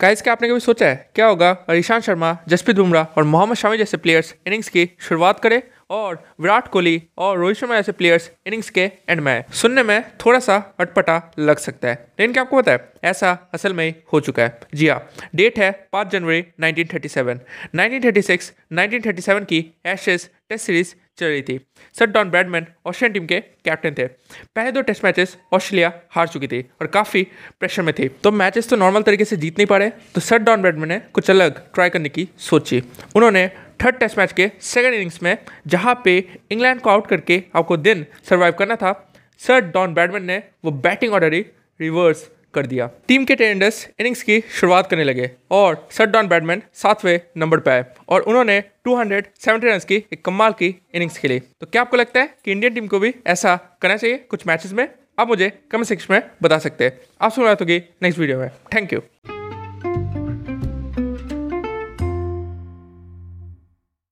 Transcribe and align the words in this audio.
Guys 0.00 0.22
क्या 0.22 0.32
आपने 0.32 0.48
कभी 0.48 0.60
सोचा 0.60 0.86
है? 0.86 1.10
क्या 1.14 1.26
होगा? 1.26 1.50
अगर 1.50 1.78
ईशांत 1.78 2.02
शर्मा, 2.02 2.36
जसप्रीत 2.48 2.76
बुमराह 2.76 3.04
और 3.16 3.24
मोहम्मद 3.24 3.56
शामी 3.56 3.78
जैसे 3.78 3.96
प्लेयर्स 3.96 4.34
इनिंग्स 4.46 4.68
की 4.68 4.88
शुरुआत 5.00 5.40
करें 5.40 5.62
और 5.90 6.22
विराट 6.40 6.68
कोहली 6.68 7.02
और 7.18 7.38
रोहित 7.38 7.56
शर्मा 7.56 7.76
जैसे 7.76 7.92
प्लेयर्स 7.92 8.30
इनिंग्स 8.46 8.70
के 8.70 8.80
एंड 9.08 9.20
में 9.20 9.44
सुनने 9.52 9.82
में 9.82 10.02
थोड़ा 10.26 10.38
सा 10.38 10.56
अटपटा 10.80 11.16
लग 11.38 11.58
सकता 11.58 11.88
है, 11.88 11.94
लेकिन 12.20 12.32
क्या 12.32 12.42
आपको 12.42 12.56
पता 12.56 12.72
है? 12.72 12.92
ऐसा 13.04 13.38
असल 13.54 13.72
में 13.72 13.84
ही 13.86 13.94
हो 14.12 14.20
चुका 14.20 14.42
है। 14.42 14.58
जी 14.74 14.88
हाँ 14.88 15.08
डेट 15.34 15.58
है 15.58 15.70
पाँच 15.92 16.10
जनवरी 16.12 16.44
1937 16.60 17.40
1936 17.74 18.52
1937 18.72 19.44
की 19.44 19.64
एशेज 19.86 20.28
टेस्ट 20.48 20.66
सीरीज़ 20.66 20.94
चल 21.18 21.26
रही 21.26 21.42
थी। 21.42 21.58
Sir, 21.96 22.06
Don 22.06 22.30
Bradman 22.30 22.66
Australian 22.86 23.12
team 23.14 23.26
के 23.26 23.40
कैप्टन 23.64 23.94
थे। 23.94 24.06
पहले 24.06 24.72
दो 24.72 24.82
टेस्ट 24.82 25.04
मैचेस 25.04 25.36
ऑस्ट्रेलिया 25.52 25.92
हार 26.10 26.28
चुकी 26.28 26.46
थी 26.46 26.60
और 26.80 26.86
काफ़ी 26.88 27.22
प्रेशर 27.60 27.82
में 27.82 27.92
थी। 27.94 28.08
तो 28.22 28.32
मैचेस 28.32 28.68
तो 28.68 28.76
नॉर्मल 28.76 29.02
तरीके 29.02 29.24
से 29.24 29.36
जीत 29.36 29.58
नहीं 29.58 29.66
पा 29.66 29.76
रहे 29.76 29.90
तो 30.14 30.20
सर, 30.20 30.38
डॉन 30.38 30.62
ब्रैडमैन 30.62 30.88
ने 30.88 30.98
कुछ 31.12 31.30
अलग 31.30 31.62
ट्राई 31.74 31.90
करने 31.90 32.08
की 32.08 32.28
सोची। 32.40 32.82
उन्होंने 33.14 33.48
थर्ड 33.84 33.96
टेस्ट 33.96 34.18
मैच 34.18 34.32
के 34.32 34.50
सेकेंड 34.62 34.94
इनिंग्स 34.94 35.22
में 35.22 35.36
जहाँ 35.66 36.00
पे 36.04 36.18
इंग्लैंड 36.50 36.80
को 36.80 36.90
आउट 36.90 37.06
करके 37.06 37.42
आपको 37.56 37.76
दिन 37.78 38.06
सर्वाइव 38.28 38.54
करना 38.58 38.76
था, 38.76 38.92
सर, 39.40 39.60
डॉन 39.62 39.94
ब्रैडमैन 39.94 40.24
ने 40.24 40.42
वो 40.64 40.70
बैटिंग 40.72 41.12
ऑर्डर 41.12 41.32
ही 41.32 41.44
रिवर्स 41.80 42.28
कर 42.56 42.66
दिया। 42.66 42.90
टीम 43.08 43.24
के 43.24 43.34
टेंडर्स 43.34 43.86
इनिंग्स 43.98 44.22
की 44.22 44.40
शुरुआत 44.40 44.90
करने 44.90 45.04
लगे 45.04 45.30
और 45.50 45.88
सट 45.90 46.08
डॉन 46.08 46.28
बैटमैन 46.28 46.62
सातवें 46.74 47.20
नंबर 47.36 47.60
पर 47.60 47.70
आए 47.70 47.84
और 48.08 48.20
उन्होंने 48.22 48.60
270 48.84 49.64
रन 49.64 49.78
की 49.88 49.96
एक 50.12 50.24
कमाल 50.24 50.52
की 50.52 50.74
इनिंग्स 50.94 51.18
खेली। 51.18 51.40
तो 51.40 51.66
क्या 51.66 51.82
आपको 51.82 51.96
लगता 51.96 52.20
है 52.20 52.34
कि 52.44 52.52
इंडियन 52.52 52.74
टीम 52.74 52.86
को 52.86 52.98
भी 52.98 53.14
ऐसा 53.26 53.56
करना 53.82 53.96
चाहिए 53.96 54.16
कुछ 54.28 54.46
मैचेस 54.46 54.72
में? 54.72 54.88
आप 55.18 55.28
मुझे 55.28 55.48
कमेंट 55.70 55.86
सेक्शन 55.86 56.14
में 56.14 56.22
बता 56.42 56.58
सकते 56.58 56.84
हैं। 56.84 56.98
आप 57.20 57.32
सुन 57.32 57.44
रहे 57.44 57.54
होगी 57.54 57.82
नेक्स्ट 58.02 58.20
वीडियो 58.20 58.38
में। 58.38 58.50
Thank 58.74 58.92
you 58.92 59.00